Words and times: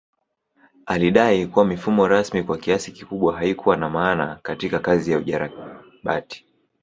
Alidai 0.85 1.47
kuwa 1.47 1.65
mifumo 1.65 2.07
rasmi 2.07 2.43
kwa 2.43 2.57
kiasi 2.57 2.91
kikubwa 2.91 3.37
haikuwa 3.37 3.77
na 3.77 3.89
maana 3.89 4.39
katika 4.43 4.79
kazi 4.79 5.11
ya 5.11 5.17
ujarabati 5.17 6.45